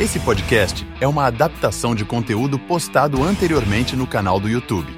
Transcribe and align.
Esse 0.00 0.18
podcast 0.18 0.86
é 0.98 1.06
uma 1.06 1.26
adaptação 1.26 1.94
de 1.94 2.06
conteúdo 2.06 2.58
postado 2.58 3.22
anteriormente 3.22 3.94
no 3.94 4.06
canal 4.06 4.40
do 4.40 4.48
YouTube. 4.48 4.90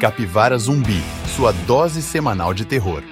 Capivara 0.00 0.56
Zumbi, 0.56 1.02
sua 1.34 1.50
dose 1.50 2.00
semanal 2.00 2.54
de 2.54 2.64
terror. 2.64 3.02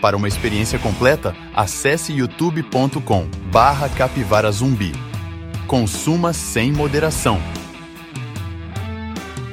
Para 0.00 0.16
uma 0.16 0.28
experiência 0.28 0.78
completa, 0.78 1.34
acesse 1.56 2.12
youtube.com 2.12 3.26
barra 3.50 3.88
capivara. 3.88 4.52
Consuma 5.66 6.32
sem 6.32 6.70
moderação. 6.70 7.42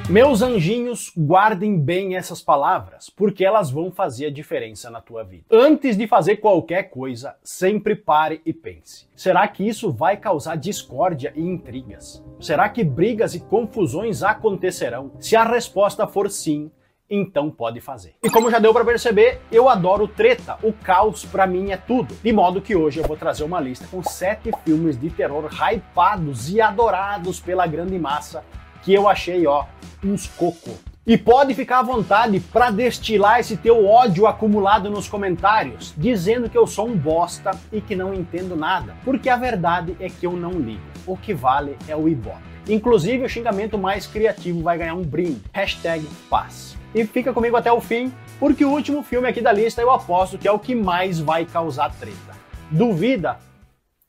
Meus 0.08 0.40
anjinhos, 0.40 1.12
guardem 1.14 1.78
bem 1.78 2.16
essas 2.16 2.40
palavras, 2.40 3.10
porque 3.10 3.44
elas 3.44 3.70
vão 3.70 3.90
fazer 3.90 4.24
a 4.24 4.30
diferença 4.30 4.88
na 4.88 5.02
tua 5.02 5.22
vida. 5.22 5.44
Antes 5.50 5.98
de 5.98 6.06
fazer 6.06 6.36
qualquer 6.36 6.84
coisa, 6.84 7.36
sempre 7.44 7.94
pare 7.94 8.40
e 8.46 8.50
pense. 8.54 9.06
Será 9.14 9.46
que 9.46 9.68
isso 9.68 9.92
vai 9.92 10.16
causar 10.16 10.56
discórdia 10.56 11.30
e 11.36 11.42
intrigas? 11.42 12.24
Será 12.40 12.70
que 12.70 12.82
brigas 12.82 13.34
e 13.34 13.40
confusões 13.40 14.22
acontecerão? 14.22 15.12
Se 15.20 15.36
a 15.36 15.44
resposta 15.44 16.06
for 16.06 16.30
sim, 16.30 16.70
então 17.10 17.50
pode 17.50 17.78
fazer. 17.82 18.14
E 18.22 18.30
como 18.30 18.50
já 18.50 18.58
deu 18.58 18.72
para 18.72 18.86
perceber, 18.86 19.42
eu 19.52 19.68
adoro 19.68 20.08
treta, 20.08 20.56
o 20.62 20.72
caos 20.72 21.26
para 21.26 21.46
mim 21.46 21.70
é 21.70 21.76
tudo. 21.76 22.14
De 22.22 22.32
modo 22.32 22.62
que 22.62 22.74
hoje 22.74 22.98
eu 22.98 23.06
vou 23.06 23.16
trazer 23.16 23.44
uma 23.44 23.60
lista 23.60 23.86
com 23.90 24.02
sete 24.02 24.50
filmes 24.64 24.98
de 24.98 25.10
terror 25.10 25.50
hypados 25.52 26.50
e 26.50 26.62
adorados 26.62 27.40
pela 27.40 27.66
grande 27.66 27.98
massa 27.98 28.42
que 28.88 28.94
eu 28.94 29.06
achei, 29.06 29.46
ó, 29.46 29.66
uns 30.02 30.26
cocô. 30.28 30.70
E 31.06 31.18
pode 31.18 31.54
ficar 31.54 31.80
à 31.80 31.82
vontade 31.82 32.40
para 32.40 32.70
destilar 32.70 33.38
esse 33.38 33.54
teu 33.54 33.86
ódio 33.86 34.26
acumulado 34.26 34.88
nos 34.88 35.06
comentários, 35.06 35.92
dizendo 35.94 36.48
que 36.48 36.56
eu 36.56 36.66
sou 36.66 36.88
um 36.88 36.96
bosta 36.96 37.50
e 37.70 37.82
que 37.82 37.94
não 37.94 38.14
entendo 38.14 38.56
nada, 38.56 38.94
porque 39.04 39.28
a 39.28 39.36
verdade 39.36 39.94
é 40.00 40.08
que 40.08 40.26
eu 40.26 40.32
não 40.32 40.52
ligo. 40.52 40.80
O 41.06 41.18
que 41.18 41.34
vale 41.34 41.76
é 41.86 41.94
o 41.94 42.08
ibope. 42.08 42.38
Inclusive 42.66 43.26
o 43.26 43.28
xingamento 43.28 43.76
mais 43.76 44.06
criativo 44.06 44.62
vai 44.62 44.78
ganhar 44.78 44.94
um 44.94 45.02
brinde. 45.02 45.42
Hashtag 45.52 46.06
paz. 46.30 46.74
E 46.94 47.04
fica 47.04 47.34
comigo 47.34 47.58
até 47.58 47.70
o 47.70 47.82
fim, 47.82 48.10
porque 48.40 48.64
o 48.64 48.70
último 48.70 49.02
filme 49.02 49.28
aqui 49.28 49.42
da 49.42 49.52
lista 49.52 49.82
eu 49.82 49.90
aposto 49.90 50.38
que 50.38 50.48
é 50.48 50.52
o 50.52 50.58
que 50.58 50.74
mais 50.74 51.20
vai 51.20 51.44
causar 51.44 51.94
treta. 51.94 52.34
Duvida? 52.70 53.36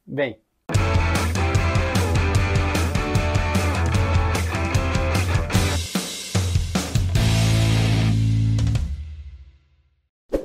Vem. 0.08 0.38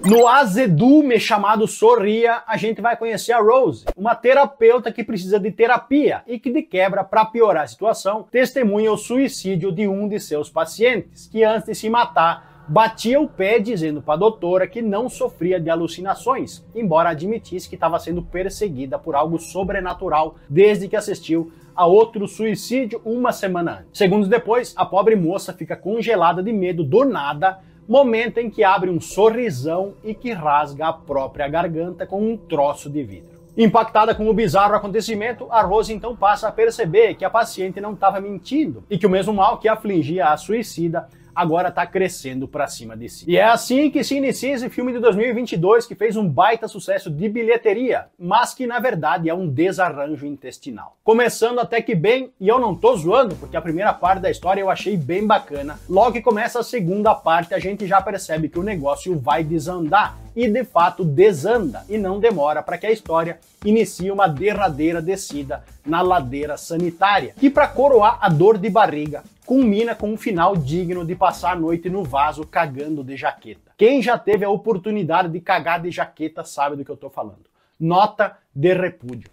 No 0.05 0.29
azedume 0.29 1.19
chamado 1.19 1.67
Sorria, 1.67 2.43
a 2.47 2.59
gente 2.59 2.83
vai 2.83 2.95
conhecer 2.95 3.33
a 3.33 3.41
Rose, 3.41 3.87
uma 3.97 4.15
terapeuta 4.15 4.93
que 4.93 5.03
precisa 5.03 5.41
de 5.41 5.51
terapia 5.51 6.23
e 6.27 6.39
que, 6.39 6.53
de 6.53 6.61
quebra, 6.61 7.03
para 7.03 7.25
piorar 7.25 7.65
a 7.65 7.67
situação, 7.67 8.23
testemunha 8.31 8.93
o 8.93 8.99
suicídio 8.99 9.73
de 9.73 9.89
um 9.89 10.07
de 10.07 10.21
seus 10.21 10.51
pacientes, 10.51 11.27
que 11.27 11.43
antes 11.43 11.69
de 11.69 11.75
se 11.75 11.89
matar, 11.89 12.67
batia 12.69 13.19
o 13.19 13.27
pé 13.27 13.59
dizendo 13.59 14.03
para 14.03 14.13
a 14.13 14.19
doutora 14.19 14.67
que 14.67 14.83
não 14.83 15.09
sofria 15.09 15.59
de 15.59 15.71
alucinações, 15.71 16.63
embora 16.75 17.09
admitisse 17.09 17.67
que 17.67 17.75
estava 17.75 17.99
sendo 17.99 18.23
perseguida 18.23 18.99
por 18.99 19.15
algo 19.15 19.39
sobrenatural 19.39 20.37
desde 20.51 20.87
que 20.87 20.97
assistiu 20.97 21.51
a 21.75 21.87
outro 21.87 22.29
suicídio 22.29 23.01
uma 23.07 23.33
semana 23.33 23.79
antes. 23.81 23.99
Segundos 23.99 24.29
depois, 24.29 24.75
a 24.77 24.85
pobre 24.85 25.17
moça 25.17 25.55
fica 25.55 25.75
congelada 25.75 26.43
de 26.43 26.53
medo 26.53 26.85
do 26.85 27.07
nada 27.07 27.59
momento 27.89 28.39
em 28.39 28.51
que 28.51 28.65
abre 28.65 28.91
um 28.91 29.01
sorrisão 29.01 29.95
e 30.03 30.15
que 30.15 30.33
rasga 30.33 30.89
a 30.89 30.93
própria 30.93 31.49
garganta 31.49 32.07
com 32.07 32.21
um 32.21 32.37
troço 32.37 32.89
de 32.89 33.03
vidro. 33.03 33.35
Impactada 33.57 34.15
com 34.15 34.29
o 34.29 34.35
bizarro 34.35 34.75
acontecimento, 34.75 35.47
a 35.49 35.63
Rose 35.63 35.93
então 35.93 36.17
passa 36.17 36.49
a 36.49 36.53
perceber 36.53 37.15
que 37.15 37.25
a 37.25 37.31
paciente 37.31 37.81
não 37.81 37.93
estava 37.93 38.21
mentindo 38.21 38.83
e 38.91 38.99
que 38.99 39.07
o 39.07 39.11
mesmo 39.11 39.33
mal 39.33 39.59
que 39.59 39.69
afligia 39.69 40.27
a 40.27 40.37
suicida 40.37 41.09
agora 41.35 41.69
está 41.69 41.87
crescendo 41.87 42.47
para 42.47 42.67
cima 42.67 42.97
de 42.97 43.09
si. 43.09 43.25
E 43.29 43.37
é 43.37 43.45
assim 43.45 43.91
que 43.91 44.05
se 44.05 44.17
inicia 44.17 44.55
esse 44.55 44.69
filme 44.71 44.93
de 44.93 44.99
2022 44.99 45.87
que 45.87 45.95
fez 45.95 46.17
um 46.17 46.29
baita 46.29 46.69
sucesso 46.69 47.11
de 47.11 47.29
bilheteria, 47.29 48.07
mas 48.19 48.55
que 48.55 48.67
na 48.67 48.79
verdade 48.79 49.29
é 49.29 49.35
um 49.35 49.49
desarranjo 49.49 50.27
intestinal. 50.27 50.97
Começando 51.03 51.59
até 51.59 51.81
que 51.83 51.95
bem, 51.95 52.33
e 52.41 52.49
eu 52.49 52.59
não 52.59 52.75
tô 52.75 52.97
zoando, 52.97 53.35
porque 53.37 53.57
a 53.57 53.63
primeira 53.63 53.93
parte 53.93 54.21
da 54.21 54.31
história 54.31 54.61
eu 54.61 54.71
achei 54.71 54.97
bem 54.97 55.27
bacana. 55.27 55.79
Logo 55.89 56.13
que 56.13 56.23
começa 56.23 56.61
a 56.61 56.65
segunda 56.65 57.15
parte, 57.15 57.55
a 57.55 57.59
gente 57.59 57.87
já 57.87 58.01
percebe 58.01 58.49
que 58.49 58.59
o 58.59 58.63
negócio 58.63 59.19
vai 59.19 59.43
desandar 59.43 60.19
e 60.37 60.49
de 60.49 60.65
fato 60.65 61.05
desanda 61.05 61.85
e 61.89 61.97
não 61.97 62.19
demora 62.19 62.63
para 62.63 62.77
que 62.77 62.87
a 62.87 62.91
história 62.91 63.39
inicie 63.65 64.11
uma 64.11 64.27
derradeira 64.27 65.01
descida 65.01 65.63
na 65.85 66.01
ladeira 66.01 66.57
sanitária. 66.57 67.35
E 67.41 67.51
para 67.51 67.69
coroar 67.69 68.19
a 68.21 68.29
dor 68.29 68.59
de 68.59 68.71
barriga, 68.71 69.23
culmina 69.45 69.95
com 69.95 70.13
um 70.13 70.17
final 70.17 70.57
digno 70.57 71.05
de 71.05 71.15
passar 71.15 71.53
a 71.53 71.57
noite 71.57 71.91
no 71.91 72.03
vaso 72.03 72.47
cagando 72.47 73.05
de 73.05 73.17
jaqueta. 73.17 73.73
Quem 73.77 74.01
já 74.03 74.19
teve 74.19 74.45
a 74.45 74.51
oportunidade 74.51 75.29
de 75.29 75.41
cagar 75.41 75.81
de 75.81 75.91
jaqueta 75.91 76.45
sabe 76.45 76.77
do 76.77 76.85
que 76.85 76.91
eu 76.91 76.95
estou 76.95 77.11
falando. 77.11 77.45
Nota 77.79 78.37
de 78.55 78.73
repúdio. 78.73 79.29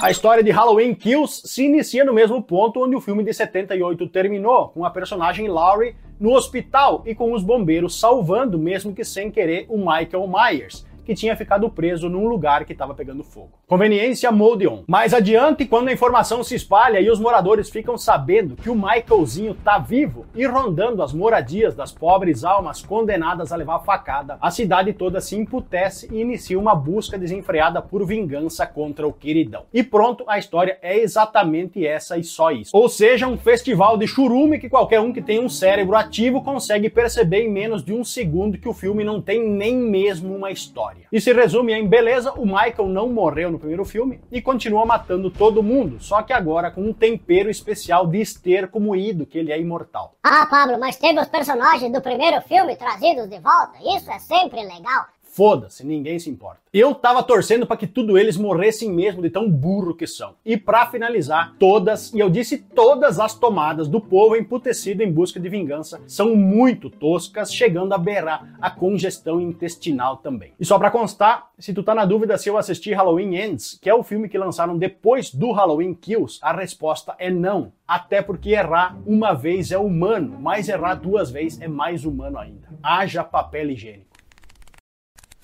A 0.00 0.12
história 0.12 0.44
de 0.44 0.50
Halloween 0.52 0.94
Kills 0.94 1.42
se 1.44 1.64
inicia 1.64 2.04
no 2.04 2.14
mesmo 2.14 2.40
ponto 2.40 2.84
onde 2.84 2.94
o 2.94 3.00
filme 3.00 3.24
de 3.24 3.34
78 3.34 4.08
terminou, 4.08 4.68
com 4.68 4.84
a 4.84 4.90
personagem 4.90 5.48
Laurie 5.48 5.96
no 6.20 6.34
hospital 6.34 7.02
e 7.04 7.16
com 7.16 7.32
os 7.32 7.42
bombeiros 7.42 7.98
salvando, 7.98 8.58
mesmo 8.58 8.94
que 8.94 9.04
sem 9.04 9.28
querer, 9.28 9.66
o 9.68 9.76
Michael 9.76 10.28
Myers, 10.28 10.86
que 11.04 11.16
tinha 11.16 11.36
ficado 11.36 11.68
preso 11.68 12.08
num 12.08 12.28
lugar 12.28 12.64
que 12.64 12.72
estava 12.72 12.94
pegando 12.94 13.24
fogo. 13.24 13.57
Conveniência 13.68 14.32
Moldeon. 14.32 14.84
Mais 14.86 15.12
adiante, 15.12 15.66
quando 15.66 15.88
a 15.88 15.92
informação 15.92 16.42
se 16.42 16.54
espalha 16.54 17.02
e 17.02 17.10
os 17.10 17.20
moradores 17.20 17.68
ficam 17.68 17.98
sabendo 17.98 18.56
que 18.56 18.70
o 18.70 18.74
Michaelzinho 18.74 19.52
tá 19.62 19.78
vivo 19.78 20.24
e 20.34 20.46
rondando 20.46 21.02
as 21.02 21.12
moradias 21.12 21.74
das 21.74 21.92
pobres 21.92 22.44
almas 22.44 22.82
condenadas 22.82 23.52
a 23.52 23.56
levar 23.56 23.80
facada, 23.80 24.38
a 24.40 24.50
cidade 24.50 24.94
toda 24.94 25.20
se 25.20 25.36
emputece 25.36 26.08
e 26.10 26.18
inicia 26.18 26.58
uma 26.58 26.74
busca 26.74 27.18
desenfreada 27.18 27.82
por 27.82 28.06
vingança 28.06 28.66
contra 28.66 29.06
o 29.06 29.12
queridão. 29.12 29.64
E 29.70 29.82
pronto, 29.82 30.24
a 30.26 30.38
história 30.38 30.78
é 30.80 30.96
exatamente 30.96 31.86
essa 31.86 32.16
e 32.16 32.24
só 32.24 32.50
isso. 32.50 32.74
Ou 32.74 32.88
seja, 32.88 33.26
um 33.26 33.36
festival 33.36 33.98
de 33.98 34.06
churume 34.06 34.58
que 34.58 34.70
qualquer 34.70 35.00
um 35.00 35.12
que 35.12 35.20
tem 35.20 35.44
um 35.44 35.48
cérebro 35.50 35.94
ativo 35.94 36.40
consegue 36.40 36.88
perceber 36.88 37.42
em 37.42 37.52
menos 37.52 37.84
de 37.84 37.92
um 37.92 38.02
segundo 38.02 38.56
que 38.56 38.68
o 38.68 38.72
filme 38.72 39.04
não 39.04 39.20
tem 39.20 39.46
nem 39.46 39.76
mesmo 39.76 40.34
uma 40.34 40.50
história. 40.50 41.06
E 41.12 41.20
se 41.20 41.34
resume 41.34 41.74
em 41.74 41.86
beleza, 41.86 42.32
o 42.32 42.46
Michael 42.46 42.88
não 42.88 43.10
morreu 43.10 43.50
no 43.50 43.57
primeiro 43.58 43.84
filme 43.84 44.20
e 44.30 44.40
continua 44.40 44.86
matando 44.86 45.30
todo 45.30 45.62
mundo, 45.62 46.00
só 46.00 46.22
que 46.22 46.32
agora 46.32 46.70
com 46.70 46.82
um 46.82 46.92
tempero 46.92 47.50
especial 47.50 48.06
de 48.06 48.20
esterco 48.20 48.80
moído, 48.80 49.26
que 49.26 49.38
ele 49.38 49.52
é 49.52 49.60
imortal. 49.60 50.14
Ah, 50.22 50.46
Pablo, 50.46 50.78
mas 50.78 50.96
teve 50.96 51.20
os 51.20 51.28
personagens 51.28 51.92
do 51.92 52.00
primeiro 52.00 52.40
filme 52.42 52.76
trazidos 52.76 53.28
de 53.28 53.38
volta, 53.38 53.78
isso 53.96 54.10
é 54.10 54.18
sempre 54.18 54.62
legal. 54.62 55.06
Foda-se, 55.28 55.86
ninguém 55.86 56.18
se 56.18 56.30
importa. 56.30 56.58
Eu 56.72 56.94
tava 56.94 57.22
torcendo 57.22 57.66
para 57.66 57.76
que 57.76 57.86
tudo 57.86 58.18
eles 58.18 58.36
morressem 58.36 58.90
mesmo 58.90 59.22
de 59.22 59.30
tão 59.30 59.48
burro 59.48 59.94
que 59.94 60.06
são. 60.06 60.34
E 60.44 60.56
para 60.56 60.86
finalizar, 60.86 61.54
todas, 61.58 62.12
e 62.12 62.18
eu 62.18 62.28
disse 62.28 62.58
todas 62.58 63.20
as 63.20 63.34
tomadas 63.34 63.88
do 63.88 64.00
povo 64.00 64.36
emputecido 64.36 65.02
em 65.02 65.12
busca 65.12 65.38
de 65.38 65.48
vingança 65.48 66.00
são 66.06 66.34
muito 66.34 66.90
toscas, 66.90 67.54
chegando 67.54 67.92
a 67.92 67.98
beirar 67.98 68.56
a 68.60 68.70
congestão 68.70 69.40
intestinal 69.40 70.16
também. 70.16 70.52
E 70.58 70.64
só 70.64 70.78
para 70.78 70.90
constar, 70.90 71.50
se 71.58 71.72
tu 71.72 71.82
tá 71.82 71.94
na 71.94 72.04
dúvida 72.04 72.36
se 72.36 72.48
eu 72.48 72.56
assisti 72.58 72.92
Halloween 72.92 73.36
Ends, 73.36 73.78
que 73.80 73.88
é 73.88 73.94
o 73.94 74.02
filme 74.02 74.28
que 74.28 74.38
lançaram 74.38 74.76
depois 74.76 75.32
do 75.32 75.52
Halloween 75.52 75.94
Kills, 75.94 76.38
a 76.42 76.52
resposta 76.52 77.14
é 77.18 77.30
não. 77.30 77.72
Até 77.86 78.20
porque 78.20 78.50
errar 78.50 78.98
uma 79.06 79.32
vez 79.32 79.72
é 79.72 79.78
humano, 79.78 80.38
mas 80.40 80.68
errar 80.68 80.94
duas 80.94 81.30
vezes 81.30 81.60
é 81.60 81.68
mais 81.68 82.04
humano 82.04 82.38
ainda. 82.38 82.68
Haja 82.82 83.24
papel 83.24 83.70
higiênico. 83.70 84.07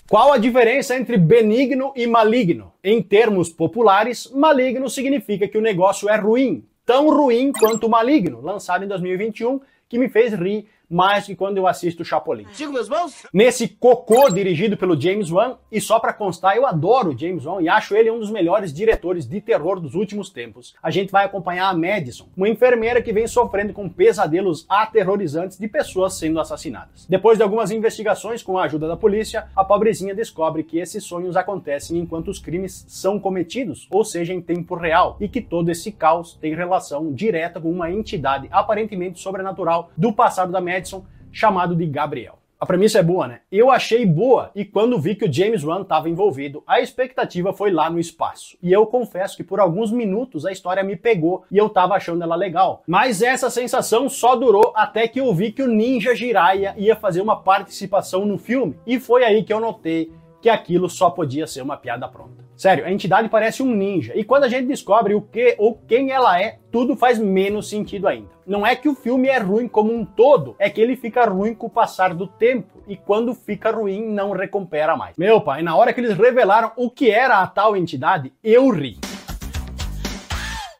Qual 0.06 0.32
a 0.34 0.38
diferença 0.38 0.94
entre 0.94 1.16
benigno 1.16 1.90
e 1.96 2.06
maligno? 2.06 2.74
Em 2.84 3.02
termos 3.02 3.48
populares, 3.48 4.30
maligno 4.30 4.90
significa 4.90 5.48
que 5.48 5.56
o 5.56 5.62
negócio 5.62 6.10
é 6.10 6.16
ruim, 6.16 6.62
tão 6.84 7.08
ruim 7.08 7.50
quanto 7.50 7.88
maligno, 7.88 8.42
lançado 8.42 8.84
em 8.84 8.88
2021, 8.88 9.60
que 9.88 9.98
me 9.98 10.10
fez 10.10 10.34
rir 10.34 10.68
mais 10.90 11.26
que 11.26 11.34
quando 11.34 11.56
eu 11.56 11.66
assisto 11.66 12.04
Chapolin. 12.04 12.46
Sigo 12.52 12.72
meus 12.72 12.88
mãos? 12.88 13.24
Nesse 13.32 13.68
cocô 13.68 14.28
dirigido 14.30 14.76
pelo 14.76 15.00
James 15.00 15.30
Wan, 15.30 15.56
e 15.70 15.80
só 15.80 15.98
para 15.98 16.12
constar, 16.12 16.56
eu 16.56 16.66
adoro 16.66 17.16
James 17.16 17.46
Wan 17.46 17.62
e 17.62 17.68
acho 17.68 17.96
ele 17.96 18.10
um 18.10 18.18
dos 18.18 18.30
melhores 18.30 18.72
diretores 18.72 19.26
de 19.26 19.40
terror 19.40 19.80
dos 19.80 19.94
últimos 19.94 20.30
tempos. 20.30 20.74
A 20.82 20.90
gente 20.90 21.10
vai 21.10 21.24
acompanhar 21.24 21.68
a 21.68 21.74
Madison, 21.74 22.26
uma 22.36 22.48
enfermeira 22.48 23.02
que 23.02 23.12
vem 23.12 23.26
sofrendo 23.26 23.72
com 23.72 23.88
pesadelos 23.88 24.66
aterrorizantes 24.68 25.58
de 25.58 25.68
pessoas 25.68 26.14
sendo 26.14 26.40
assassinadas. 26.40 27.06
Depois 27.08 27.38
de 27.38 27.44
algumas 27.44 27.70
investigações 27.70 28.42
com 28.42 28.58
a 28.58 28.64
ajuda 28.64 28.88
da 28.88 28.96
polícia, 28.96 29.46
a 29.56 29.64
pobrezinha 29.64 30.14
descobre 30.14 30.62
que 30.62 30.78
esses 30.78 31.04
sonhos 31.04 31.36
acontecem 31.36 31.98
enquanto 31.98 32.28
os 32.28 32.38
crimes 32.38 32.84
são 32.88 33.18
cometidos, 33.18 33.86
ou 33.90 34.04
seja, 34.04 34.32
em 34.32 34.40
tempo 34.40 34.74
real, 34.74 35.16
e 35.20 35.28
que 35.28 35.40
todo 35.40 35.70
esse 35.70 35.90
caos 35.92 36.34
tem 36.40 36.54
relação 36.54 37.12
direta 37.12 37.60
com 37.60 37.70
uma 37.70 37.90
entidade 37.90 38.48
aparentemente 38.50 39.20
sobrenatural 39.20 39.90
do 39.96 40.12
passado 40.12 40.52
da 40.52 40.60
Madison 40.74 41.04
chamado 41.30 41.74
de 41.76 41.86
Gabriel. 41.86 42.38
A 42.58 42.66
premissa 42.66 42.98
é 42.98 43.02
boa, 43.02 43.28
né? 43.28 43.40
Eu 43.52 43.70
achei 43.70 44.06
boa 44.06 44.50
e 44.54 44.64
quando 44.64 44.98
vi 44.98 45.14
que 45.14 45.26
o 45.26 45.32
James 45.32 45.62
Wan 45.62 45.82
estava 45.82 46.08
envolvido, 46.08 46.62
a 46.66 46.80
expectativa 46.80 47.52
foi 47.52 47.70
lá 47.70 47.90
no 47.90 47.98
espaço. 47.98 48.56
E 48.62 48.72
eu 48.72 48.86
confesso 48.86 49.36
que 49.36 49.44
por 49.44 49.60
alguns 49.60 49.92
minutos 49.92 50.46
a 50.46 50.52
história 50.52 50.82
me 50.82 50.96
pegou 50.96 51.44
e 51.50 51.58
eu 51.58 51.68
tava 51.68 51.94
achando 51.94 52.22
ela 52.22 52.36
legal. 52.36 52.82
Mas 52.86 53.20
essa 53.20 53.50
sensação 53.50 54.08
só 54.08 54.34
durou 54.34 54.72
até 54.74 55.06
que 55.06 55.20
eu 55.20 55.34
vi 55.34 55.52
que 55.52 55.62
o 55.62 55.68
Ninja 55.68 56.14
Jiraiya 56.14 56.74
ia 56.78 56.96
fazer 56.96 57.20
uma 57.20 57.36
participação 57.36 58.24
no 58.24 58.38
filme. 58.38 58.76
E 58.86 58.98
foi 58.98 59.24
aí 59.24 59.42
que 59.42 59.52
eu 59.52 59.60
notei 59.60 60.10
que 60.40 60.48
aquilo 60.48 60.88
só 60.88 61.10
podia 61.10 61.46
ser 61.46 61.60
uma 61.60 61.76
piada 61.76 62.08
pronta. 62.08 62.43
Sério, 62.56 62.84
a 62.84 62.92
entidade 62.92 63.28
parece 63.28 63.62
um 63.62 63.74
ninja, 63.74 64.12
e 64.14 64.22
quando 64.22 64.44
a 64.44 64.48
gente 64.48 64.66
descobre 64.66 65.14
o 65.14 65.20
que 65.20 65.56
ou 65.58 65.76
quem 65.88 66.10
ela 66.10 66.40
é, 66.40 66.58
tudo 66.70 66.96
faz 66.96 67.18
menos 67.18 67.68
sentido 67.68 68.06
ainda. 68.06 68.30
Não 68.46 68.64
é 68.64 68.76
que 68.76 68.88
o 68.88 68.94
filme 68.94 69.28
é 69.28 69.38
ruim 69.38 69.66
como 69.66 69.92
um 69.92 70.04
todo, 70.04 70.54
é 70.58 70.70
que 70.70 70.80
ele 70.80 70.96
fica 70.96 71.24
ruim 71.24 71.54
com 71.54 71.66
o 71.66 71.70
passar 71.70 72.14
do 72.14 72.26
tempo, 72.26 72.82
e 72.86 72.96
quando 72.96 73.34
fica 73.34 73.72
ruim, 73.72 74.06
não 74.06 74.30
recupera 74.30 74.96
mais. 74.96 75.16
Meu 75.16 75.40
pai, 75.40 75.62
na 75.62 75.74
hora 75.74 75.92
que 75.92 76.00
eles 76.00 76.16
revelaram 76.16 76.70
o 76.76 76.88
que 76.88 77.10
era 77.10 77.40
a 77.40 77.46
tal 77.46 77.76
entidade, 77.76 78.32
eu 78.42 78.70
ri. 78.70 78.98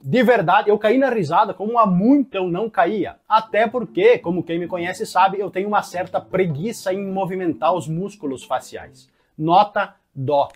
De 0.00 0.22
verdade, 0.22 0.68
eu 0.68 0.78
caí 0.78 0.98
na 0.98 1.08
risada 1.08 1.54
como 1.54 1.78
há 1.78 1.86
muito 1.86 2.34
eu 2.34 2.46
não 2.46 2.68
caía. 2.68 3.16
Até 3.26 3.66
porque, 3.66 4.18
como 4.18 4.42
quem 4.42 4.58
me 4.58 4.68
conhece 4.68 5.06
sabe, 5.06 5.40
eu 5.40 5.50
tenho 5.50 5.66
uma 5.66 5.82
certa 5.82 6.20
preguiça 6.20 6.92
em 6.92 7.10
movimentar 7.10 7.74
os 7.74 7.88
músculos 7.88 8.44
faciais 8.44 9.08
nota 9.36 9.96
dó. 10.14 10.48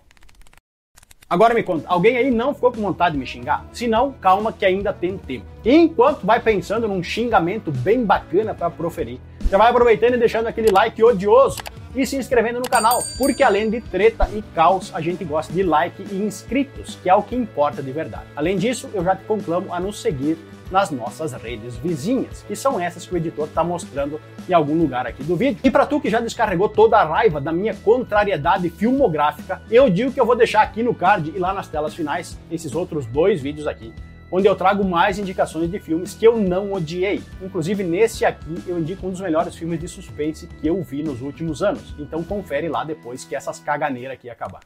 Agora 1.30 1.52
me 1.52 1.62
conta, 1.62 1.86
alguém 1.86 2.16
aí 2.16 2.30
não 2.30 2.54
ficou 2.54 2.72
com 2.72 2.80
vontade 2.80 3.12
de 3.12 3.18
me 3.18 3.26
xingar? 3.26 3.62
Se 3.70 3.86
não, 3.86 4.12
calma 4.12 4.50
que 4.50 4.64
ainda 4.64 4.94
tem 4.94 5.18
tempo. 5.18 5.44
E 5.62 5.76
enquanto 5.76 6.24
vai 6.24 6.40
pensando 6.40 6.88
num 6.88 7.02
xingamento 7.02 7.70
bem 7.70 8.02
bacana 8.02 8.54
para 8.54 8.70
proferir, 8.70 9.20
já 9.50 9.58
vai 9.58 9.68
aproveitando 9.68 10.14
e 10.14 10.16
deixando 10.16 10.46
aquele 10.46 10.70
like 10.70 11.04
odioso 11.04 11.58
e 11.98 12.06
se 12.06 12.16
inscrevendo 12.16 12.60
no 12.60 12.68
canal, 12.68 13.02
porque 13.18 13.42
além 13.42 13.68
de 13.68 13.80
treta 13.80 14.28
e 14.32 14.40
caos, 14.54 14.94
a 14.94 15.00
gente 15.00 15.24
gosta 15.24 15.52
de 15.52 15.64
like 15.64 16.06
e 16.12 16.14
inscritos, 16.14 16.96
que 17.02 17.10
é 17.10 17.14
o 17.14 17.24
que 17.24 17.34
importa 17.34 17.82
de 17.82 17.90
verdade. 17.90 18.22
Além 18.36 18.56
disso, 18.56 18.88
eu 18.94 19.02
já 19.02 19.16
te 19.16 19.24
conclamo 19.24 19.74
a 19.74 19.80
nos 19.80 20.00
seguir 20.00 20.38
nas 20.70 20.92
nossas 20.92 21.32
redes 21.32 21.74
vizinhas, 21.76 22.44
que 22.46 22.54
são 22.54 22.78
essas 22.78 23.04
que 23.04 23.14
o 23.14 23.16
editor 23.16 23.48
está 23.48 23.64
mostrando 23.64 24.20
em 24.48 24.52
algum 24.52 24.78
lugar 24.78 25.08
aqui 25.08 25.24
do 25.24 25.34
vídeo. 25.34 25.58
E 25.64 25.70
para 25.72 25.86
tu 25.86 26.00
que 26.00 26.08
já 26.08 26.20
descarregou 26.20 26.68
toda 26.68 26.98
a 26.98 27.04
raiva 27.04 27.40
da 27.40 27.50
minha 27.50 27.74
contrariedade 27.74 28.70
filmográfica, 28.70 29.60
eu 29.68 29.90
digo 29.90 30.12
que 30.12 30.20
eu 30.20 30.26
vou 30.26 30.36
deixar 30.36 30.62
aqui 30.62 30.84
no 30.84 30.94
card 30.94 31.32
e 31.34 31.38
lá 31.38 31.52
nas 31.52 31.66
telas 31.66 31.94
finais 31.94 32.38
esses 32.48 32.76
outros 32.76 33.06
dois 33.06 33.42
vídeos 33.42 33.66
aqui 33.66 33.92
onde 34.30 34.46
eu 34.46 34.54
trago 34.54 34.84
mais 34.84 35.18
indicações 35.18 35.70
de 35.70 35.78
filmes 35.78 36.14
que 36.14 36.26
eu 36.26 36.36
não 36.36 36.72
odiei. 36.72 37.22
Inclusive, 37.42 37.82
nesse 37.82 38.24
aqui 38.24 38.62
eu 38.66 38.78
indico 38.78 39.06
um 39.06 39.10
dos 39.10 39.20
melhores 39.20 39.54
filmes 39.54 39.80
de 39.80 39.88
suspense 39.88 40.46
que 40.46 40.66
eu 40.66 40.82
vi 40.82 41.02
nos 41.02 41.22
últimos 41.22 41.62
anos. 41.62 41.94
Então 41.98 42.22
confere 42.22 42.68
lá 42.68 42.84
depois 42.84 43.24
que 43.24 43.34
essas 43.34 43.58
caganeiras 43.58 44.14
aqui 44.14 44.28
acabar. 44.28 44.60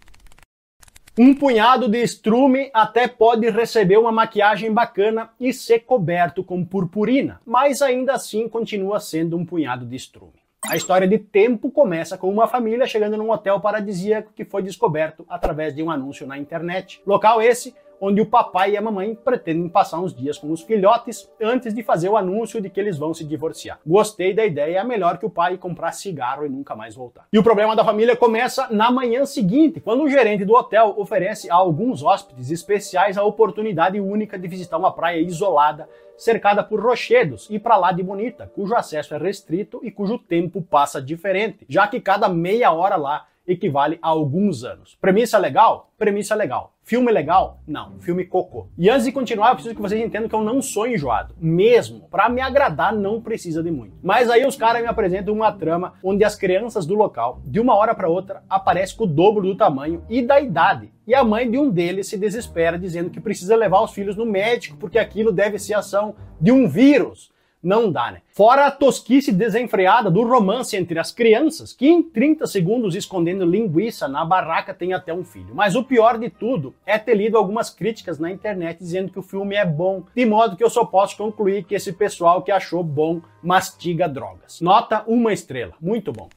Um 1.19 1.35
punhado 1.35 1.89
de 1.89 2.03
estrume 2.03 2.71
até 2.73 3.07
pode 3.07 3.51
receber 3.51 3.99
uma 3.99 4.11
maquiagem 4.11 4.73
bacana 4.73 5.29
e 5.39 5.53
ser 5.53 5.81
coberto 5.81 6.43
com 6.43 6.65
purpurina, 6.65 7.39
mas 7.45 7.83
ainda 7.83 8.15
assim 8.15 8.49
continua 8.49 8.99
sendo 8.99 9.37
um 9.37 9.45
punhado 9.45 9.85
de 9.85 9.95
estrume. 9.95 10.41
A 10.67 10.75
história 10.75 11.07
de 11.07 11.19
Tempo 11.19 11.71
começa 11.71 12.17
com 12.17 12.31
uma 12.31 12.47
família 12.47 12.87
chegando 12.87 13.19
num 13.19 13.31
hotel 13.31 13.61
paradisíaco 13.61 14.33
que 14.35 14.45
foi 14.45 14.63
descoberto 14.63 15.27
através 15.29 15.75
de 15.75 15.83
um 15.83 15.91
anúncio 15.91 16.27
na 16.27 16.39
internet. 16.39 17.03
Local 17.05 17.43
esse 17.43 17.75
onde 18.05 18.21
o 18.21 18.27
papai 18.27 18.73
e 18.73 18.77
a 18.77 18.83
mamãe 18.83 19.15
pretendem 19.15 19.69
passar 19.69 20.01
uns 20.01 20.13
dias 20.13 20.37
com 20.37 20.51
os 20.51 20.61
filhotes 20.61 21.31
antes 21.41 21.73
de 21.73 21.85
fazer 21.85 22.09
o 22.09 22.17
anúncio 22.17 22.61
de 22.61 22.69
que 22.69 22.81
eles 22.81 22.99
vão 22.99 23.15
se 23.15 23.25
divorciar. 23.25 23.79
Gostei 23.87 24.35
da 24.35 24.45
ideia, 24.45 24.81
é 24.81 24.85
melhor 24.85 25.19
que 25.19 25.25
o 25.25 25.31
pai 25.31 25.57
comprar 25.57 25.93
cigarro 25.93 26.45
e 26.45 26.49
nunca 26.49 26.75
mais 26.75 26.97
voltar. 26.97 27.29
E 27.33 27.39
o 27.39 27.45
problema 27.45 27.77
da 27.77 27.85
família 27.85 28.17
começa 28.17 28.67
na 28.73 28.91
manhã 28.91 29.25
seguinte, 29.25 29.81
quando 29.81 30.03
o 30.03 30.11
gerente 30.11 30.45
do 30.45 30.53
hotel 30.53 30.95
oferece 30.97 31.49
a 31.49 31.55
alguns 31.55 32.03
hóspedes 32.03 32.51
especiais 32.51 33.17
a 33.17 33.23
oportunidade 33.23 34.01
única 34.01 34.37
de 34.37 34.49
visitar 34.49 34.79
uma 34.79 34.93
praia 34.93 35.21
isolada 35.21 35.89
cercada 36.17 36.63
por 36.63 36.81
rochedos 36.81 37.49
e 37.51 37.59
para 37.59 37.77
lá 37.77 37.93
de 37.93 38.03
Bonita, 38.03 38.51
cujo 38.55 38.75
acesso 38.75 39.15
é 39.15 39.19
restrito 39.19 39.81
e 39.83 39.91
cujo 39.91 40.19
tempo 40.19 40.61
passa 40.61 41.01
diferente, 41.01 41.65
já 41.69 41.87
que 41.87 42.01
cada 42.01 42.29
meia 42.29 42.73
hora 42.73 42.97
lá 42.97 43.27
equivale 43.47 43.99
a 44.03 44.09
alguns 44.09 44.65
anos. 44.65 44.97
Premissa 45.01 45.39
legal? 45.39 45.91
Premissa 45.99 46.35
legal. 46.35 46.73
Filme 46.85 47.13
legal? 47.13 47.61
Não, 47.67 48.01
filme 48.01 48.25
cocô. 48.25 48.67
E 48.77 48.91
antes 48.91 49.05
de 49.05 49.13
continuar, 49.13 49.51
eu 49.51 49.55
preciso 49.55 49.75
que 49.75 49.81
vocês 49.81 50.01
entendam 50.01 50.29
que 50.29 50.35
eu 50.35 50.43
não 50.43 50.61
sou 50.61 50.87
enjoado. 50.87 51.35
Mesmo, 51.39 52.09
para 52.11 52.29
me 52.29 52.41
agradar 52.41 52.93
não 52.93 53.21
precisa 53.21 53.63
de 53.63 53.71
muito. 53.71 53.95
Mas 54.03 54.29
aí 54.29 54.45
os 54.45 54.57
caras 54.57 54.83
me 54.83 54.89
apresentam 54.89 55.33
uma 55.33 55.53
trama 55.53 55.95
onde 56.03 56.25
as 56.25 56.35
crianças 56.35 56.85
do 56.85 56.95
local, 56.95 57.41
de 57.45 57.61
uma 57.61 57.77
hora 57.77 57.95
para 57.95 58.09
outra, 58.09 58.43
aparecem 58.51 58.97
com 58.97 59.05
o 59.05 59.07
dobro 59.07 59.47
do 59.47 59.57
tamanho 59.57 60.05
e 60.09 60.23
da 60.23 60.41
idade. 60.41 60.93
E 61.07 61.15
a 61.15 61.25
mãe 61.25 61.51
de 61.51 61.59
um 61.59 61.71
deles 61.71 62.09
se 62.09 62.17
desespera 62.17 62.79
dizendo 62.79 63.11
que 63.11 63.21
precisa 63.21 63.57
levar 63.57 63.83
os 63.83 63.93
filhos 63.93 64.17
no 64.17 64.27
médico 64.27 64.77
porque 64.77 64.99
aquilo 64.99 65.33
deve 65.33 65.59
ser 65.59 65.75
ação 65.75 66.15
de 66.41 66.51
um 66.51 66.69
vírus 66.69 67.32
não 67.63 67.91
dá, 67.91 68.11
né? 68.11 68.23
Fora 68.33 68.67
a 68.67 68.71
tosquice 68.71 69.31
desenfreada 69.31 70.11
do 70.11 70.23
romance 70.23 70.77
entre 70.77 70.99
as 70.99 71.13
crianças, 71.13 71.73
que 71.73 71.87
em 71.87 72.03
30 72.03 72.47
segundos 72.47 72.95
escondendo 72.95 73.45
linguiça 73.45 74.09
na 74.09 74.25
barraca 74.25 74.73
tem 74.75 74.93
até 74.93 75.13
um 75.13 75.23
filho. 75.23 75.55
Mas 75.55 75.77
o 75.77 75.85
pior 75.85 76.19
de 76.19 76.31
tudo 76.31 76.75
é 76.85 76.99
ter 76.99 77.15
lido 77.15 77.37
algumas 77.37 77.71
críticas 77.71 78.19
na 78.19 78.31
internet 78.31 78.79
dizendo 78.79 79.13
que 79.13 79.19
o 79.19 79.23
filme 79.23 79.55
é 79.55 79.65
bom, 79.65 80.05
de 80.15 80.25
modo 80.25 80.57
que 80.57 80.65
eu 80.65 80.71
só 80.71 80.85
posso 80.85 81.17
concluir 81.17 81.65
que 81.65 81.75
esse 81.75 81.93
pessoal 81.93 82.43
que 82.43 82.51
achou 82.51 82.83
bom 82.83 83.21
mastiga 83.43 84.09
drogas. 84.09 84.61
Nota 84.61 85.05
uma 85.07 85.33
estrela, 85.33 85.75
muito 85.81 86.13
bom. 86.13 86.29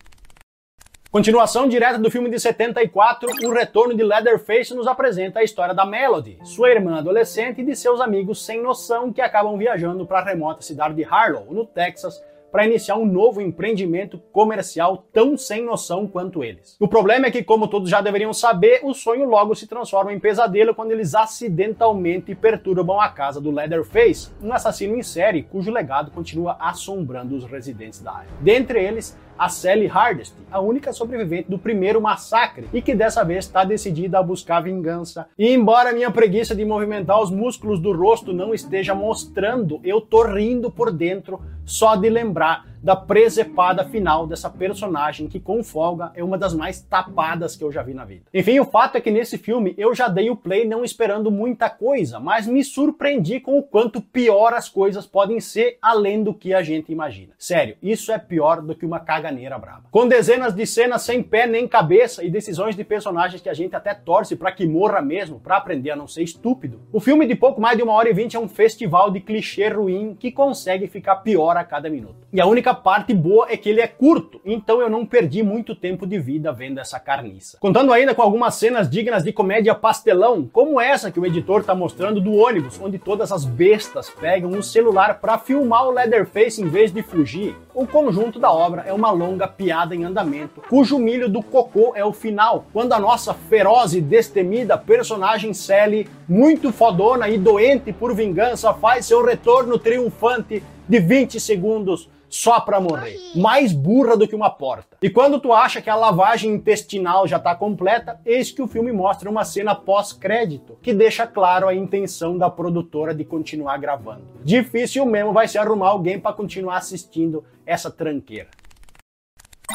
Continuação 1.16 1.66
direta 1.66 1.98
do 1.98 2.12
filme 2.12 2.30
de 2.30 2.38
74, 2.38 3.30
O 3.46 3.54
Retorno 3.54 3.96
de 3.96 4.04
Leatherface 4.04 4.76
nos 4.76 4.86
apresenta 4.86 5.40
a 5.40 5.44
história 5.44 5.74
da 5.74 5.86
Melody, 5.86 6.38
sua 6.44 6.70
irmã 6.70 6.98
adolescente 6.98 7.62
e 7.62 7.64
de 7.64 7.74
seus 7.74 8.02
amigos 8.02 8.46
sem 8.46 8.62
noção 8.62 9.14
que 9.14 9.22
acabam 9.22 9.58
viajando 9.58 10.06
para 10.06 10.20
a 10.20 10.26
remota 10.26 10.62
cidade 10.62 10.94
de 10.94 11.06
Harlow, 11.06 11.46
no 11.52 11.66
Texas, 11.66 12.22
para 12.52 12.66
iniciar 12.66 12.98
um 12.98 13.06
novo 13.06 13.40
empreendimento 13.40 14.18
comercial 14.34 15.06
tão 15.14 15.38
sem 15.38 15.64
noção 15.64 16.06
quanto 16.06 16.44
eles. 16.44 16.76
O 16.82 16.88
problema 16.88 17.28
é 17.28 17.32
que, 17.32 17.44
como 17.44 17.70
todos 17.70 17.90
já 17.90 18.02
deveriam 18.02 18.34
saber, 18.34 18.82
o 18.84 18.94
sonho 18.94 19.24
logo 19.24 19.56
se 19.56 19.68
transforma 19.68 20.12
em 20.12 20.20
pesadelo 20.20 20.76
quando 20.76 20.92
eles 20.92 21.16
acidentalmente 21.16 22.36
perturbam 22.36 23.00
a 23.00 23.08
casa 23.08 23.40
do 23.40 23.52
Leatherface, 23.52 24.32
um 24.42 24.52
assassino 24.52 24.98
em 24.98 25.04
série 25.04 25.44
cujo 25.44 25.72
legado 25.72 26.12
continua 26.12 26.58
assombrando 26.60 27.38
os 27.38 27.46
residentes 27.46 28.02
da 28.02 28.16
área. 28.16 28.30
Dentre 28.42 28.84
eles, 28.84 29.18
a 29.38 29.50
Sally 29.50 29.88
Hardest, 29.88 30.34
a 30.52 30.60
única 30.60 30.94
sobrevivente 30.94 31.50
do 31.50 31.60
primeiro 31.60 32.02
massacre 32.02 32.68
e 32.74 32.82
que 32.82 32.96
dessa 32.96 33.24
vez 33.24 33.46
está 33.46 33.64
decidida 33.64 34.20
a 34.20 34.24
buscar 34.24 34.62
vingança. 34.62 35.28
E 35.38 35.54
embora 35.54 35.94
minha 35.94 36.12
preguiça 36.12 36.56
de 36.56 36.64
movimentar 36.64 37.22
os 37.22 37.30
músculos 37.30 37.80
do 37.80 37.92
rosto 37.92 38.34
não 38.34 38.54
esteja 38.54 38.96
mostrando, 38.96 39.80
eu 39.84 40.00
tô 40.00 40.24
rindo 40.24 40.72
por 40.72 40.92
dentro 40.92 41.42
só 41.66 41.96
de 41.96 42.10
lembrar 42.10 42.66
da 42.86 42.96
presepada 42.96 43.84
final 43.84 44.28
dessa 44.28 44.48
personagem 44.48 45.28
que 45.28 45.40
com 45.40 45.64
folga 45.64 46.12
é 46.14 46.24
uma 46.24 46.38
das 46.38 46.54
mais 46.54 46.80
tapadas 46.80 47.56
que 47.56 47.64
eu 47.64 47.72
já 47.72 47.82
vi 47.82 47.96
na 47.96 48.06
vida. 48.06 48.26
Enfim, 48.32 48.60
o 48.60 48.66
fato 48.66 48.96
é 48.96 49.02
que 49.02 49.10
nesse 49.10 49.40
filme 49.40 49.74
eu 49.76 49.96
já 49.96 50.08
dei 50.08 50.30
o 50.30 50.36
play 50.36 50.68
não 50.68 50.84
esperando 50.84 51.32
muita 51.32 51.68
coisa, 51.68 52.20
mas 52.20 52.46
me 52.46 52.64
surpreendi 52.64 53.40
com 53.40 53.58
o 53.58 53.64
quanto 53.64 54.00
pior 54.00 54.54
as 54.54 54.70
coisas 54.70 55.08
podem 55.08 55.40
ser 55.40 55.80
além 55.82 56.24
do 56.24 56.32
que 56.32 56.54
a 56.54 56.62
gente 56.62 56.92
imagina. 56.92 57.34
Sério, 57.40 57.76
isso 57.82 58.12
é 58.12 58.20
pior 58.20 58.62
do 58.62 58.76
que 58.76 58.86
uma 58.86 59.00
caganeira 59.00 59.58
brava. 59.58 59.86
Com 59.90 60.08
dezenas 60.08 60.54
de 60.54 60.68
cenas 60.68 61.02
sem 61.02 61.24
pé 61.24 61.48
nem 61.48 61.68
cabeça 61.68 62.24
e 62.24 62.30
decisões 62.30 62.76
de 62.76 62.84
personagens 62.84 63.42
que 63.42 63.50
a 63.50 63.54
gente 63.56 63.76
até 63.76 63.96
torce 63.96 64.36
para 64.36 64.52
que 64.52 64.68
morra 64.68 65.02
mesmo, 65.02 65.40
para 65.40 65.58
aprender 65.58 65.90
a 65.90 65.96
não 65.96 66.08
ser 66.08 66.22
estúpido. 66.22 66.82
O 66.94 67.00
filme 67.00 67.26
de 67.26 67.34
pouco 67.34 67.60
mais 67.60 67.76
de 67.76 67.82
uma 67.82 67.94
hora 67.94 68.12
e 68.12 68.14
vinte 68.14 68.38
é 68.38 68.40
um 68.40 68.48
festival 68.48 69.10
de 69.10 69.22
clichê 69.22 69.70
ruim 69.70 70.16
que 70.20 70.32
consegue 70.32 70.86
ficar 70.86 71.16
pior 71.16 71.58
a 71.58 71.64
cada 71.64 71.90
minuto. 71.90 72.28
E 72.32 72.40
a 72.40 72.46
única 72.46 72.75
parte 72.76 73.14
boa 73.14 73.48
é 73.50 73.58
que 73.58 73.70
ele 73.70 73.82
é 73.82 73.88
curto, 73.88 74.40
então 74.46 74.82
eu 74.82 74.90
não 74.90 75.06
perdi 75.06 75.42
muito 75.42 75.74
tempo 75.74 76.06
de 76.06 76.20
vida 76.20 76.52
vendo 76.52 76.80
essa 76.80 77.00
carniça. 77.00 77.58
Contando 77.60 77.94
ainda 77.94 78.14
com 78.14 78.22
algumas 78.22 78.56
cenas 78.56 78.90
dignas 78.90 79.24
de 79.24 79.32
comédia 79.32 79.74
pastelão, 79.74 80.48
como 80.52 80.80
essa 80.80 81.12
que 81.12 81.20
o 81.20 81.26
editor 81.26 81.62
está 81.62 81.74
mostrando 81.74 82.22
do 82.22 82.34
ônibus, 82.34 82.80
onde 82.82 83.00
todas 83.00 83.32
as 83.32 83.46
bestas 83.46 84.10
pegam 84.10 84.52
o 84.52 84.64
celular 84.64 85.20
para 85.20 85.38
filmar 85.38 85.88
o 85.88 85.92
Leatherface 85.92 86.62
em 86.62 86.68
vez 86.68 86.92
de 86.92 87.02
fugir. 87.02 87.56
O 87.74 87.88
conjunto 87.88 88.40
da 88.40 88.52
obra 88.52 88.84
é 88.86 88.94
uma 88.94 89.12
longa 89.12 89.48
piada 89.48 89.96
em 89.96 90.04
andamento, 90.04 90.62
cujo 90.70 91.00
milho 91.00 91.28
do 91.28 91.42
cocô 91.42 91.94
é 91.96 92.04
o 92.04 92.14
final, 92.14 92.66
quando 92.72 92.94
a 92.94 93.00
nossa 93.00 93.34
feroz 93.34 93.94
e 93.94 94.02
destemida 94.02 94.78
personagem 94.78 95.54
Sally, 95.54 96.08
muito 96.28 96.72
fodona 96.72 97.30
e 97.30 97.38
doente 97.38 97.94
por 97.94 98.14
vingança, 98.16 98.74
faz 98.74 99.06
seu 99.06 99.24
retorno 99.24 99.78
triunfante 99.78 100.64
de 100.88 101.00
20 101.00 101.40
segundos 101.40 102.10
só 102.36 102.60
pra 102.60 102.82
morrer. 102.82 103.18
Mais 103.34 103.72
burra 103.72 104.18
do 104.18 104.28
que 104.28 104.36
uma 104.36 104.50
porta. 104.50 104.98
E 105.02 105.10
quando 105.10 105.40
tu 105.40 105.54
acha 105.54 105.82
que 105.82 105.90
a 105.90 105.96
lavagem 105.96 106.52
intestinal 106.52 107.26
já 107.26 107.40
tá 107.40 107.56
completa, 107.56 108.20
eis 108.26 108.52
que 108.52 108.62
o 108.62 108.68
filme 108.68 108.92
mostra 108.92 109.30
uma 109.30 109.46
cena 109.46 109.74
pós-crédito, 109.74 110.78
que 110.82 110.94
deixa 110.94 111.26
claro 111.26 111.68
a 111.68 111.74
intenção 111.74 112.38
da 112.38 112.50
produtora 112.50 113.16
de 113.16 113.24
continuar 113.24 113.78
gravando. 113.78 114.24
Difícil 114.44 115.06
mesmo 115.06 115.32
vai 115.32 115.48
se 115.48 115.58
arrumar 115.58 115.90
alguém 115.90 116.20
para 116.20 116.36
continuar 116.36 116.78
assistindo 116.78 117.44
essa 117.66 117.90
tranqueira. 117.90 118.50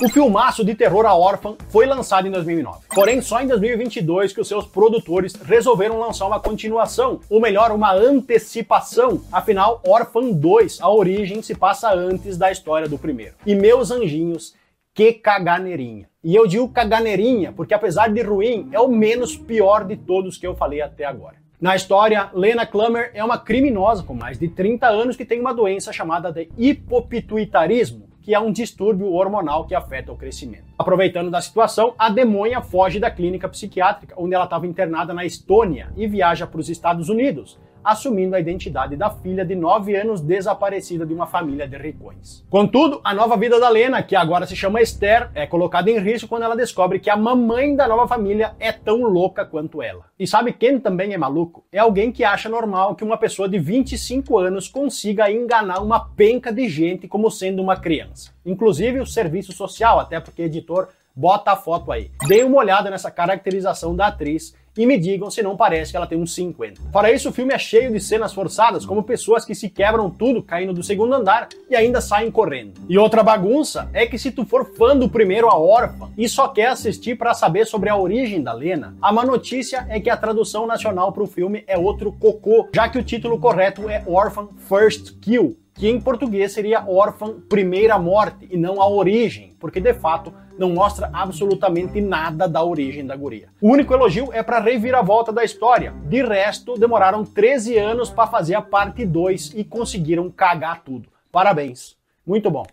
O 0.03 0.09
filmaço 0.09 0.65
de 0.65 0.75
terror 0.75 1.05
A 1.05 1.15
Órfã 1.15 1.57
foi 1.69 1.85
lançado 1.85 2.27
em 2.27 2.31
2009. 2.31 2.87
Porém, 2.95 3.21
só 3.21 3.41
em 3.41 3.47
2022 3.47 4.33
que 4.33 4.41
os 4.41 4.49
seus 4.49 4.67
produtores 4.67 5.35
resolveram 5.35 5.99
lançar 5.99 6.27
uma 6.27 6.41
continuação, 6.41 7.21
ou 7.29 7.41
melhor, 7.41 7.71
uma 7.71 7.93
antecipação. 7.93 9.23
Afinal, 9.31 9.83
Órfã 9.87 10.31
2, 10.31 10.81
a 10.81 10.89
origem 10.89 11.43
se 11.43 11.55
passa 11.55 11.93
antes 11.93 12.39
da 12.39 12.51
história 12.51 12.89
do 12.89 12.99
primeiro. 12.99 13.35
E 13.45 13.55
meus 13.55 13.91
anjinhos, 13.91 14.55
que 14.95 15.13
caganeirinha. 15.13 16.09
E 16.25 16.35
eu 16.35 16.47
digo 16.47 16.69
caganeirinha 16.69 17.53
porque 17.53 17.75
apesar 17.75 18.09
de 18.09 18.23
ruim, 18.23 18.69
é 18.73 18.81
o 18.81 18.89
menos 18.89 19.37
pior 19.37 19.85
de 19.85 19.97
todos 19.97 20.39
que 20.39 20.47
eu 20.47 20.57
falei 20.57 20.81
até 20.81 21.05
agora. 21.05 21.37
Na 21.61 21.77
história, 21.77 22.31
Lena 22.33 22.65
Klammer 22.65 23.11
é 23.13 23.23
uma 23.23 23.37
criminosa 23.37 24.03
com 24.03 24.15
mais 24.15 24.39
de 24.39 24.49
30 24.49 24.87
anos 24.87 25.15
que 25.15 25.27
tem 25.27 25.39
uma 25.39 25.53
doença 25.53 25.93
chamada 25.93 26.33
de 26.33 26.49
hipopituitarismo, 26.57 28.09
que 28.31 28.35
é 28.37 28.39
um 28.39 28.53
distúrbio 28.53 29.13
hormonal 29.13 29.65
que 29.65 29.75
afeta 29.75 30.13
o 30.13 30.17
crescimento. 30.17 30.67
Aproveitando 30.79 31.33
da 31.33 31.41
situação, 31.41 31.95
a 31.99 32.09
demônia 32.09 32.63
foge 32.63 33.01
da 33.01 33.11
clínica 33.11 33.49
psiquiátrica, 33.49 34.15
onde 34.17 34.37
ela 34.37 34.45
estava 34.45 34.69
internada 34.69 35.13
na 35.13 35.25
Estônia, 35.25 35.93
e 35.97 36.07
viaja 36.07 36.47
para 36.47 36.61
os 36.61 36.71
Estados 36.71 37.09
Unidos, 37.09 37.59
assumindo 37.85 38.37
a 38.37 38.41
identidade 38.41 38.97
da 38.97 39.11
filha 39.11 39.45
de 39.45 39.55
9 39.55 39.95
anos 39.97 40.21
desaparecida 40.21 41.07
de 41.07 41.15
uma 41.15 41.27
família 41.27 41.67
de 41.67 41.77
ricões. 41.77 42.45
Contudo, 42.49 43.01
a 43.05 43.15
nova 43.15 43.37
vida 43.37 43.59
da 43.59 43.69
Lena, 43.69 44.03
que 44.03 44.17
agora 44.17 44.47
se 44.47 44.55
chama 44.57 44.81
Esther, 44.81 45.31
é 45.35 45.47
colocada 45.47 45.91
em 45.91 45.99
risco 45.99 46.29
quando 46.29 46.43
ela 46.43 46.57
descobre 46.57 46.99
que 46.99 47.11
a 47.11 47.17
mamãe 47.17 47.75
da 47.75 47.89
nova 47.89 48.07
família 48.07 48.55
é 48.59 48.73
tão 48.73 49.03
louca 49.03 49.45
quanto 49.45 49.83
ela. 49.83 50.05
E 50.19 50.27
sabe 50.27 50.53
quem 50.53 50.79
também 50.79 51.13
é 51.15 51.19
maluco? 51.19 51.65
É 51.73 51.79
alguém 51.79 52.13
que 52.13 52.25
acha 52.25 52.49
normal 52.49 52.95
que 52.95 53.05
uma 53.05 53.17
pessoa 53.17 53.49
de 53.49 53.59
25 53.59 54.39
anos 54.39 54.69
consiga 54.69 55.31
enganar 55.31 55.81
uma 55.81 56.01
penca 56.01 56.53
de 56.53 56.69
gente 56.69 57.09
como 57.09 57.31
sendo 57.31 57.63
uma 57.63 57.77
criança. 57.77 58.33
Inclusive 58.45 59.01
o 59.01 59.07
serviço 59.07 59.53
social, 59.53 60.01
até 60.01 60.19
porque 60.21 60.43
editor 60.43 60.89
bota 61.21 61.53
a 61.53 61.57
foto 61.57 61.93
aí. 61.93 62.11
Dê 62.27 62.43
uma 62.43 62.57
olhada 62.57 62.89
nessa 62.89 63.11
caracterização 63.11 63.95
da 63.95 64.07
atriz 64.07 64.55
e 64.75 64.87
me 64.87 64.97
digam 64.97 65.31
se 65.31 65.43
não 65.43 65.55
parece 65.55 65.91
que 65.91 65.97
ela 65.99 66.07
tem 66.07 66.19
uns 66.19 66.35
50. 66.35 66.81
Para 66.91 67.13
isso, 67.13 67.29
o 67.29 67.33
filme 67.33 67.53
é 67.53 67.59
cheio 67.59 67.93
de 67.93 68.01
cenas 68.01 68.33
forçadas, 68.33 68.87
como 68.87 69.03
pessoas 69.03 69.45
que 69.45 69.55
se 69.55 69.69
quebram 69.69 70.09
tudo 70.09 70.43
caindo 70.43 70.73
do 70.73 70.83
segundo 70.83 71.13
andar 71.13 71.51
e 71.69 71.77
ainda 71.77 72.01
saem 72.01 72.31
correndo. 72.31 72.81
E 72.89 72.97
outra 72.97 73.23
bagunça 73.23 73.91
é 73.93 74.07
que 74.07 74.17
se 74.17 74.31
tu 74.31 74.47
for 74.47 74.73
fã 74.79 74.97
do 74.97 75.11
primeiro 75.11 75.49
A 75.49 75.59
Órfã 75.59 76.11
e 76.17 76.27
só 76.27 76.49
quer 76.49 76.69
assistir 76.69 77.19
para 77.19 77.35
saber 77.35 77.67
sobre 77.67 77.91
a 77.91 77.97
origem 77.97 78.43
da 78.43 78.55
Lena, 78.55 78.97
a 79.03 79.13
má 79.13 79.23
notícia 79.23 79.87
é 79.91 80.01
que 80.01 80.09
a 80.09 80.17
tradução 80.17 80.67
nacional 80.67 81.13
para 81.13 81.23
o 81.23 81.27
filme 81.27 81.65
é 81.67 81.77
outro 81.77 82.13
cocô, 82.13 82.67
já 82.75 82.89
que 82.89 82.99
o 82.99 83.05
título 83.05 83.39
correto 83.39 83.91
é 83.91 84.03
Orphan 84.07 84.49
First 84.67 85.19
Kill, 85.21 85.59
que 85.81 85.89
em 85.89 85.99
português 85.99 86.53
seria 86.53 86.85
órfã 86.87 87.41
primeira 87.49 87.99
morte 87.99 88.47
e 88.51 88.55
não 88.55 88.83
a 88.83 88.87
origem, 88.87 89.57
porque 89.59 89.81
de 89.81 89.95
fato 89.95 90.31
não 90.59 90.75
mostra 90.75 91.09
absolutamente 91.11 92.03
nada 92.03 92.47
da 92.47 92.63
origem 92.63 93.07
da 93.07 93.17
guria. 93.17 93.49
O 93.63 93.71
único 93.71 93.95
elogio 93.95 94.29
é 94.31 94.43
para 94.43 94.61
reviravolta 94.61 95.33
da 95.33 95.43
história. 95.43 95.95
De 96.05 96.23
resto, 96.23 96.79
demoraram 96.79 97.25
13 97.25 97.79
anos 97.79 98.11
para 98.11 98.27
fazer 98.27 98.57
a 98.57 98.61
parte 98.61 99.07
2 99.07 99.55
e 99.57 99.65
conseguiram 99.65 100.31
cagar 100.31 100.83
tudo. 100.85 101.09
Parabéns. 101.33 101.97
Muito 102.27 102.51
bom. 102.51 102.67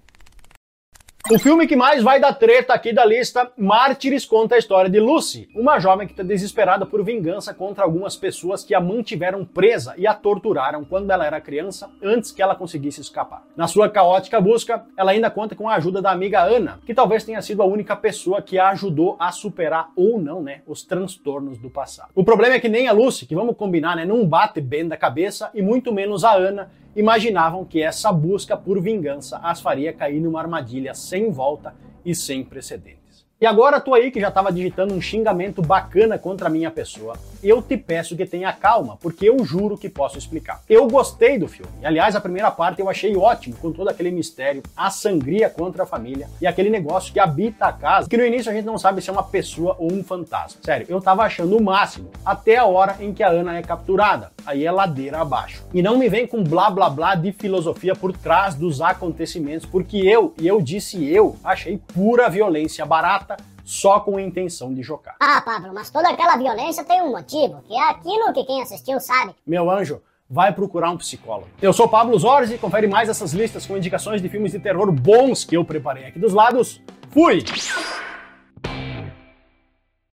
O 1.30 1.38
filme 1.38 1.68
que 1.68 1.76
mais 1.76 2.02
vai 2.02 2.22
dar 2.22 2.32
treta 2.32 2.74
aqui 2.74 2.94
da 2.94 3.04
lista, 3.04 3.52
Mártires, 3.58 4.26
conta 4.26 4.56
a 4.56 4.58
história 4.58 4.90
de 4.90 4.98
Lucy, 4.98 5.50
uma 5.54 5.78
jovem 5.78 6.08
que 6.08 6.14
está 6.14 6.24
desesperada 6.24 6.86
por 6.86 7.04
vingança 7.04 7.54
contra 7.54 7.84
algumas 7.84 8.16
pessoas 8.16 8.64
que 8.64 8.74
a 8.74 8.80
mantiveram 8.80 9.44
presa 9.44 9.94
e 9.98 10.08
a 10.08 10.14
torturaram 10.14 10.86
quando 10.86 11.12
ela 11.12 11.26
era 11.26 11.42
criança, 11.42 11.90
antes 12.02 12.32
que 12.32 12.42
ela 12.42 12.56
conseguisse 12.56 13.02
escapar. 13.02 13.44
Na 13.58 13.68
sua 13.68 13.90
caótica 13.90 14.40
busca, 14.40 14.86
ela 14.96 15.12
ainda 15.12 15.30
conta 15.30 15.54
com 15.54 15.68
a 15.68 15.76
ajuda 15.76 16.02
da 16.02 16.12
amiga 16.12 16.42
Ana, 16.42 16.80
que 16.86 16.94
talvez 16.94 17.26
tenha 17.26 17.42
sido 17.42 17.62
a 17.62 17.66
única 17.66 17.94
pessoa 17.98 18.42
que 18.42 18.58
a 18.58 18.70
ajudou 18.70 19.18
a 19.20 19.30
superar 19.30 19.90
ou 19.98 20.22
não, 20.22 20.42
né, 20.42 20.62
os 20.66 20.82
transtornos 20.82 21.58
do 21.58 21.70
passado. 21.70 22.10
O 22.16 22.24
problema 22.24 22.56
é 22.56 22.60
que 22.60 22.70
nem 22.70 22.88
a 22.88 22.94
Lucy, 22.94 23.26
que 23.26 23.36
vamos 23.36 23.58
combinar, 23.58 23.98
né, 23.98 24.06
não 24.06 24.26
bate 24.26 24.62
bem 24.62 24.88
da 24.88 24.96
cabeça, 24.96 25.52
e 25.54 25.62
muito 25.62 25.92
menos 25.92 26.24
a 26.24 26.34
Ana, 26.34 26.72
imaginavam 26.98 27.64
que 27.64 27.82
essa 27.82 28.12
busca 28.12 28.58
por 28.58 28.82
vingança 28.82 29.38
as 29.44 29.62
faria 29.62 29.94
cair 29.94 30.20
numa 30.20 30.42
armadilha 30.42 30.96
sem 30.96 31.32
volta 31.32 31.76
e 32.04 32.16
sem 32.16 32.44
precedentes. 32.44 33.07
E 33.40 33.46
agora 33.46 33.80
tu 33.80 33.94
aí 33.94 34.10
que 34.10 34.20
já 34.20 34.30
estava 34.30 34.52
digitando 34.52 34.96
um 34.96 35.00
xingamento 35.00 35.62
bacana 35.62 36.18
contra 36.18 36.48
a 36.48 36.50
minha 36.50 36.72
pessoa, 36.72 37.16
eu 37.44 37.62
te 37.62 37.78
peço 37.78 38.18
que 38.18 38.26
tenha 38.26 38.52
calma, 38.52 38.98
porque 39.00 39.30
eu 39.30 39.46
juro 39.46 39.78
que 39.78 39.88
posso 39.88 40.18
explicar. 40.18 40.64
Eu 40.68 40.88
gostei 40.88 41.38
do 41.38 41.48
filme. 41.48 41.72
Aliás, 41.84 42.16
a 42.16 42.20
primeira 42.20 42.50
parte 42.50 42.82
eu 42.82 42.90
achei 42.90 43.16
ótimo, 43.16 43.56
com 43.58 43.72
todo 43.72 43.90
aquele 43.90 44.10
mistério, 44.10 44.64
a 44.76 44.90
sangria 44.90 45.52
contra 45.52 45.84
a 45.84 45.86
família 45.86 46.28
e 46.42 46.48
aquele 46.48 46.72
negócio 46.72 47.14
que 47.14 47.20
habita 47.20 47.68
a 47.68 47.74
casa, 47.74 48.10
que 48.10 48.18
no 48.18 48.26
início 48.26 48.52
a 48.52 48.56
gente 48.56 48.66
não 48.66 48.80
sabe 48.80 49.04
se 49.04 49.10
é 49.12 49.14
uma 49.14 49.22
pessoa 49.22 49.76
ou 49.78 49.94
um 49.94 50.04
fantasma. 50.04 50.60
Sério, 50.64 50.88
eu 50.90 51.00
tava 51.00 51.22
achando 51.22 51.56
o 51.56 51.64
máximo, 51.64 52.10
até 52.26 52.58
a 52.58 52.66
hora 52.66 52.98
em 53.00 53.14
que 53.14 53.22
a 53.22 53.30
Ana 53.30 53.56
é 53.56 53.62
capturada. 53.62 54.32
Aí 54.48 54.66
é 54.66 54.72
ladeira 54.72 55.20
abaixo. 55.20 55.64
E 55.74 55.84
não 55.84 55.98
me 55.98 56.10
vem 56.10 56.26
com 56.26 56.44
blá 56.44 56.72
blá 56.72 56.90
blá 56.90 57.14
de 57.14 57.34
filosofia 57.34 57.94
por 57.94 58.14
trás 58.18 58.56
dos 58.56 58.82
acontecimentos, 58.82 59.68
porque 59.68 59.98
eu, 59.98 60.34
e 60.40 60.48
eu 60.48 60.60
disse 60.60 61.06
eu, 61.06 61.36
achei 61.44 61.78
pura 61.94 62.30
violência 62.30 62.86
barata 62.86 63.27
só 63.68 64.00
com 64.00 64.16
a 64.16 64.22
intenção 64.22 64.74
de 64.74 64.82
jogar. 64.82 65.18
Ah, 65.20 65.42
Pablo, 65.42 65.74
mas 65.74 65.90
toda 65.90 66.10
aquela 66.10 66.38
violência 66.38 66.86
tem 66.86 67.02
um 67.02 67.12
motivo, 67.12 67.62
que 67.68 67.74
é 67.74 67.90
aquilo 67.90 68.32
que 68.32 68.46
quem 68.46 68.62
assistiu 68.62 68.98
sabe. 69.02 69.36
Meu 69.46 69.70
anjo, 69.70 70.02
vai 70.30 70.54
procurar 70.54 70.90
um 70.90 70.98
psicólogo. 70.98 71.50
Eu 71.62 71.74
sou 71.74 71.86
Pablo 71.86 72.18
Zorzi 72.18 72.56
e 72.56 72.58
confere 72.58 72.88
mais 72.88 73.10
essas 73.10 73.34
listas 73.34 73.66
com 73.66 73.76
indicações 73.76 74.22
de 74.22 74.30
filmes 74.30 74.54
de 74.54 74.60
terror 74.60 74.90
bons 74.90 75.44
que 75.44 75.58
eu 75.58 75.66
preparei 75.66 76.06
aqui 76.06 76.18
dos 76.18 76.34
lados. 76.34 76.82
Fui! 77.10 77.44